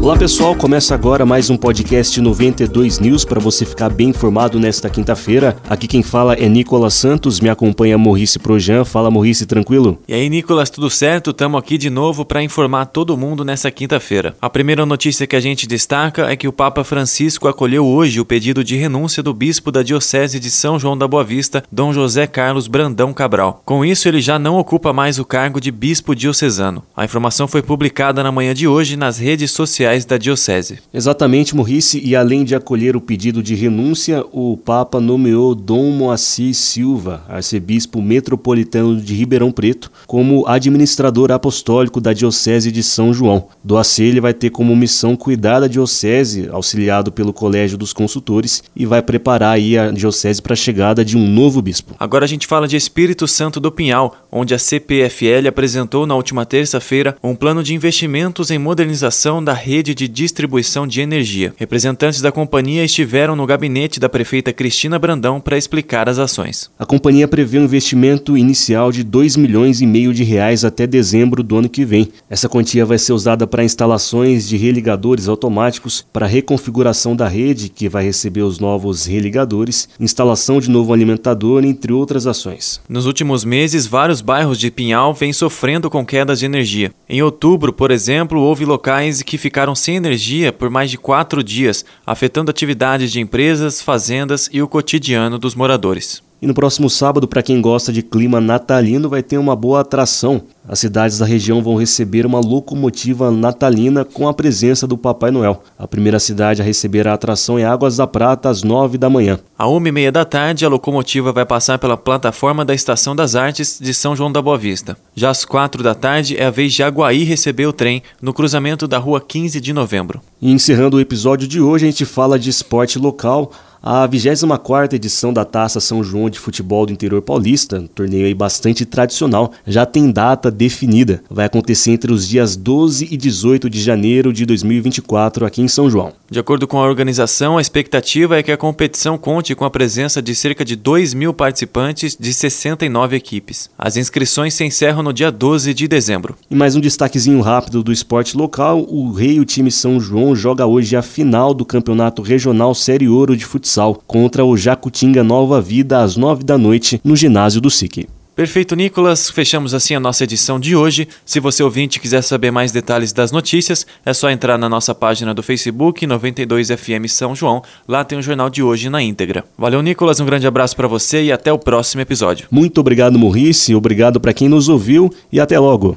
Olá 0.00 0.16
pessoal, 0.16 0.54
começa 0.54 0.94
agora 0.94 1.26
mais 1.26 1.50
um 1.50 1.56
podcast 1.56 2.20
92 2.20 3.00
News 3.00 3.24
para 3.24 3.40
você 3.40 3.66
ficar 3.66 3.90
bem 3.90 4.10
informado 4.10 4.58
nesta 4.58 4.88
quinta-feira. 4.88 5.56
Aqui 5.68 5.88
quem 5.88 6.04
fala 6.04 6.34
é 6.34 6.48
Nicolas 6.48 6.94
Santos, 6.94 7.40
me 7.40 7.48
acompanha 7.50 7.98
Maurice 7.98 8.38
Projan. 8.38 8.84
Fala 8.84 9.10
Maurice, 9.10 9.44
tranquilo? 9.44 9.98
E 10.06 10.14
aí 10.14 10.30
Nicolas, 10.30 10.70
tudo 10.70 10.88
certo? 10.88 11.30
Estamos 11.30 11.58
aqui 11.58 11.76
de 11.76 11.90
novo 11.90 12.24
para 12.24 12.42
informar 12.42 12.86
todo 12.86 13.16
mundo 13.16 13.44
nessa 13.44 13.72
quinta-feira. 13.72 14.36
A 14.40 14.48
primeira 14.48 14.86
notícia 14.86 15.26
que 15.26 15.34
a 15.34 15.40
gente 15.40 15.66
destaca 15.66 16.30
é 16.30 16.36
que 16.36 16.46
o 16.46 16.52
Papa 16.52 16.84
Francisco 16.84 17.48
acolheu 17.48 17.84
hoje 17.84 18.20
o 18.20 18.24
pedido 18.24 18.62
de 18.62 18.76
renúncia 18.76 19.22
do 19.22 19.34
bispo 19.34 19.72
da 19.72 19.82
Diocese 19.82 20.38
de 20.38 20.48
São 20.48 20.78
João 20.78 20.96
da 20.96 21.08
Boa 21.08 21.24
Vista, 21.24 21.62
Dom 21.72 21.92
José 21.92 22.26
Carlos 22.26 22.68
Brandão 22.68 23.12
Cabral. 23.12 23.62
Com 23.64 23.84
isso, 23.84 24.08
ele 24.08 24.20
já 24.20 24.38
não 24.38 24.58
ocupa 24.58 24.92
mais 24.92 25.18
o 25.18 25.24
cargo 25.24 25.60
de 25.60 25.72
bispo 25.72 26.14
diocesano. 26.14 26.84
A 26.96 27.04
informação 27.04 27.48
foi 27.48 27.62
publicada 27.62 28.22
na 28.22 28.30
manhã 28.30 28.54
de 28.54 28.68
hoje 28.68 28.96
nas 28.96 29.18
redes 29.18 29.50
sociais 29.50 29.87
da 30.04 30.18
Diocese. 30.18 30.78
Exatamente, 30.92 31.56
Morrice, 31.56 32.00
e 32.04 32.14
além 32.14 32.44
de 32.44 32.54
acolher 32.54 32.96
o 32.96 33.00
pedido 33.00 33.42
de 33.42 33.54
renúncia, 33.54 34.24
o 34.32 34.56
Papa 34.56 35.00
nomeou 35.00 35.54
Dom 35.54 35.90
Moacir 35.90 36.54
Silva, 36.54 37.22
arcebispo 37.28 38.02
metropolitano 38.02 39.00
de 39.00 39.14
Ribeirão 39.14 39.50
Preto, 39.50 39.90
como 40.06 40.46
administrador 40.46 41.32
apostólico 41.32 42.00
da 42.00 42.12
Diocese 42.12 42.70
de 42.70 42.82
São 42.82 43.14
João. 43.14 43.46
Do 43.64 43.78
ele 43.98 44.20
vai 44.20 44.34
ter 44.34 44.50
como 44.50 44.76
missão 44.76 45.16
cuidar 45.16 45.60
da 45.60 45.66
Diocese, 45.68 46.48
auxiliado 46.50 47.10
pelo 47.10 47.32
Colégio 47.32 47.78
dos 47.78 47.92
Consultores, 47.92 48.62
e 48.74 48.84
vai 48.84 49.00
preparar 49.00 49.54
aí 49.54 49.78
a 49.78 49.90
Diocese 49.90 50.42
para 50.42 50.52
a 50.52 50.56
chegada 50.56 51.04
de 51.04 51.16
um 51.16 51.26
novo 51.26 51.62
bispo. 51.62 51.94
Agora 51.98 52.24
a 52.24 52.28
gente 52.28 52.46
fala 52.46 52.68
de 52.68 52.76
Espírito 52.76 53.26
Santo 53.26 53.60
do 53.60 53.72
Pinhal, 53.72 54.16
onde 54.30 54.54
a 54.54 54.58
CPFL 54.58 55.48
apresentou 55.48 56.06
na 56.06 56.14
última 56.14 56.44
terça-feira 56.44 57.16
um 57.22 57.34
plano 57.34 57.62
de 57.62 57.74
investimentos 57.74 58.50
em 58.50 58.58
modernização 58.58 59.42
da 59.42 59.52
rede 59.52 59.77
rede 59.78 59.94
de 59.94 60.08
distribuição 60.08 60.88
de 60.88 61.00
energia. 61.00 61.54
Representantes 61.56 62.20
da 62.20 62.32
companhia 62.32 62.84
estiveram 62.84 63.36
no 63.36 63.46
gabinete 63.46 64.00
da 64.00 64.08
prefeita 64.08 64.52
Cristina 64.52 64.98
Brandão 64.98 65.40
para 65.40 65.56
explicar 65.56 66.08
as 66.08 66.18
ações. 66.18 66.68
A 66.76 66.84
companhia 66.84 67.28
prevê 67.28 67.60
um 67.60 67.64
investimento 67.64 68.36
inicial 68.36 68.90
de 68.90 69.04
2 69.04 69.36
milhões 69.36 69.80
e 69.80 69.86
meio 69.86 70.12
de 70.12 70.24
reais 70.24 70.64
até 70.64 70.84
dezembro 70.84 71.44
do 71.44 71.56
ano 71.56 71.68
que 71.68 71.84
vem. 71.84 72.08
Essa 72.28 72.48
quantia 72.48 72.84
vai 72.84 72.98
ser 72.98 73.12
usada 73.12 73.46
para 73.46 73.62
instalações 73.62 74.48
de 74.48 74.56
religadores 74.56 75.28
automáticos, 75.28 76.04
para 76.12 76.26
reconfiguração 76.26 77.14
da 77.14 77.28
rede, 77.28 77.68
que 77.68 77.88
vai 77.88 78.02
receber 78.02 78.42
os 78.42 78.58
novos 78.58 79.06
religadores, 79.06 79.88
instalação 80.00 80.58
de 80.58 80.68
novo 80.68 80.92
alimentador, 80.92 81.64
entre 81.64 81.92
outras 81.92 82.26
ações. 82.26 82.80
Nos 82.88 83.06
últimos 83.06 83.44
meses, 83.44 83.86
vários 83.86 84.20
bairros 84.20 84.58
de 84.58 84.72
Pinhal 84.72 85.14
vêm 85.14 85.32
sofrendo 85.32 85.88
com 85.88 86.04
quedas 86.04 86.40
de 86.40 86.46
energia. 86.46 86.90
Em 87.08 87.22
outubro, 87.22 87.72
por 87.72 87.92
exemplo, 87.92 88.40
houve 88.40 88.64
locais 88.64 89.22
que 89.22 89.38
ficaram 89.38 89.67
ficaram 89.68 89.74
sem 89.74 89.96
energia 89.96 90.52
por 90.52 90.70
mais 90.70 90.90
de 90.90 90.96
quatro 90.96 91.42
dias, 91.42 91.84
afetando 92.06 92.50
atividades 92.50 93.12
de 93.12 93.20
empresas, 93.20 93.82
fazendas 93.82 94.48
e 94.52 94.62
o 94.62 94.68
cotidiano 94.68 95.38
dos 95.38 95.54
moradores. 95.54 96.22
E 96.40 96.46
no 96.46 96.54
próximo 96.54 96.88
sábado, 96.88 97.26
para 97.26 97.42
quem 97.42 97.60
gosta 97.60 97.92
de 97.92 98.00
clima 98.00 98.40
natalino, 98.40 99.08
vai 99.08 99.24
ter 99.24 99.38
uma 99.38 99.56
boa 99.56 99.80
atração. 99.80 100.42
As 100.68 100.78
cidades 100.78 101.18
da 101.18 101.26
região 101.26 101.60
vão 101.60 101.74
receber 101.74 102.24
uma 102.24 102.38
locomotiva 102.38 103.30
natalina 103.30 104.04
com 104.04 104.28
a 104.28 104.34
presença 104.34 104.86
do 104.86 104.96
Papai 104.96 105.32
Noel. 105.32 105.64
A 105.76 105.88
primeira 105.88 106.20
cidade 106.20 106.62
a 106.62 106.64
receber 106.64 107.08
a 107.08 107.14
atração 107.14 107.58
é 107.58 107.64
Águas 107.64 107.96
da 107.96 108.06
Prata, 108.06 108.48
às 108.48 108.62
nove 108.62 108.96
da 108.96 109.10
manhã. 109.10 109.40
À 109.58 109.66
uma 109.66 109.88
e 109.88 109.92
meia 109.92 110.12
da 110.12 110.24
tarde, 110.24 110.64
a 110.64 110.68
locomotiva 110.68 111.32
vai 111.32 111.44
passar 111.44 111.78
pela 111.78 111.96
plataforma 111.96 112.64
da 112.64 112.74
Estação 112.74 113.16
das 113.16 113.34
Artes 113.34 113.78
de 113.80 113.92
São 113.92 114.14
João 114.14 114.30
da 114.30 114.40
Boa 114.40 114.58
Vista. 114.58 114.96
Já 115.16 115.30
às 115.30 115.44
quatro 115.44 115.82
da 115.82 115.94
tarde, 115.94 116.36
é 116.36 116.44
a 116.44 116.50
vez 116.50 116.72
de 116.72 116.84
Aguaí 116.84 117.24
receber 117.24 117.66
o 117.66 117.72
trem 117.72 118.00
no 118.22 118.32
cruzamento 118.32 118.86
da 118.86 118.98
rua 118.98 119.20
15 119.20 119.60
de 119.60 119.72
novembro. 119.72 120.20
E 120.40 120.52
encerrando 120.52 120.98
o 120.98 121.00
episódio 121.00 121.48
de 121.48 121.60
hoje, 121.60 121.86
a 121.86 121.90
gente 121.90 122.04
fala 122.04 122.38
de 122.38 122.48
esporte 122.48 122.96
local. 122.96 123.50
A 123.90 124.06
24ª 124.06 124.92
edição 124.92 125.32
da 125.32 125.46
Taça 125.46 125.80
São 125.80 126.04
João 126.04 126.28
de 126.28 126.38
Futebol 126.38 126.84
do 126.84 126.92
Interior 126.92 127.22
Paulista, 127.22 127.78
um 127.78 127.86
torneio 127.86 128.26
aí 128.26 128.34
bastante 128.34 128.84
tradicional, 128.84 129.50
já 129.66 129.86
tem 129.86 130.10
data 130.10 130.50
definida. 130.50 131.22
Vai 131.30 131.46
acontecer 131.46 131.92
entre 131.92 132.12
os 132.12 132.28
dias 132.28 132.54
12 132.54 133.08
e 133.10 133.16
18 133.16 133.70
de 133.70 133.80
janeiro 133.80 134.30
de 134.30 134.44
2024 134.44 135.46
aqui 135.46 135.62
em 135.62 135.68
São 135.68 135.88
João. 135.88 136.12
De 136.30 136.38
acordo 136.38 136.68
com 136.68 136.78
a 136.78 136.86
organização, 136.86 137.56
a 137.56 137.62
expectativa 137.62 138.38
é 138.38 138.42
que 138.42 138.52
a 138.52 138.58
competição 138.58 139.16
conte 139.16 139.54
com 139.54 139.64
a 139.64 139.70
presença 139.70 140.20
de 140.20 140.34
cerca 140.34 140.66
de 140.66 140.76
2 140.76 141.14
mil 141.14 141.32
participantes 141.32 142.14
de 142.14 142.34
69 142.34 143.16
equipes. 143.16 143.70
As 143.78 143.96
inscrições 143.96 144.52
se 144.52 144.66
encerram 144.66 145.02
no 145.02 145.14
dia 145.14 145.32
12 145.32 145.72
de 145.72 145.88
dezembro. 145.88 146.36
E 146.50 146.54
mais 146.54 146.76
um 146.76 146.80
destaquezinho 146.80 147.40
rápido 147.40 147.82
do 147.82 147.90
esporte 147.90 148.36
local: 148.36 148.84
o 148.86 149.12
Rei, 149.12 149.40
o 149.40 149.46
time 149.46 149.70
São 149.70 149.98
João, 149.98 150.36
joga 150.36 150.66
hoje 150.66 150.94
a 150.94 151.00
final 151.00 151.54
do 151.54 151.64
Campeonato 151.64 152.20
Regional 152.20 152.74
Série 152.74 153.08
Ouro 153.08 153.34
de 153.34 153.46
Futsal 153.46 153.77
futsal 153.78 153.94
contra 154.06 154.44
o 154.44 154.56
Jacutinga 154.56 155.22
Nova 155.22 155.60
Vida 155.60 156.02
às 156.02 156.16
9 156.16 156.42
da 156.42 156.58
noite 156.58 157.00
no 157.04 157.14
ginásio 157.14 157.60
do 157.60 157.70
SIC. 157.70 158.08
Perfeito, 158.34 158.76
Nicolas. 158.76 159.30
Fechamos 159.30 159.74
assim 159.74 159.94
a 159.96 160.00
nossa 160.00 160.22
edição 160.22 160.60
de 160.60 160.76
hoje. 160.76 161.08
Se 161.24 161.40
você 161.40 161.62
ouvinte 161.62 161.98
quiser 161.98 162.22
saber 162.22 162.52
mais 162.52 162.70
detalhes 162.70 163.12
das 163.12 163.32
notícias, 163.32 163.84
é 164.06 164.14
só 164.14 164.30
entrar 164.30 164.56
na 164.56 164.68
nossa 164.68 164.94
página 164.94 165.34
do 165.34 165.42
Facebook 165.42 166.06
92FM 166.06 167.08
São 167.08 167.34
João. 167.34 167.62
Lá 167.86 168.04
tem 168.04 168.16
o 168.16 168.22
jornal 168.22 168.48
de 168.48 168.62
hoje 168.62 168.88
na 168.88 169.02
íntegra. 169.02 169.44
Valeu, 169.56 169.82
Nicolas. 169.82 170.20
Um 170.20 170.26
grande 170.26 170.46
abraço 170.46 170.76
para 170.76 170.86
você 170.86 171.24
e 171.24 171.32
até 171.32 171.52
o 171.52 171.58
próximo 171.58 172.00
episódio. 172.00 172.46
Muito 172.48 172.80
obrigado, 172.80 173.18
Maurice. 173.18 173.74
Obrigado 173.74 174.20
para 174.20 174.32
quem 174.32 174.48
nos 174.48 174.68
ouviu 174.68 175.12
e 175.32 175.40
até 175.40 175.58
logo. 175.58 175.96